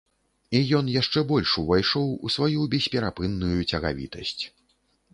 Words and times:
І 0.59 0.61
ён 0.77 0.89
яшчэ 1.01 1.23
больш 1.33 1.53
увайшоў 1.65 2.09
у 2.25 2.33
сваю 2.39 2.67
бесперапынную 2.75 3.57
цягавітасць. 3.71 4.39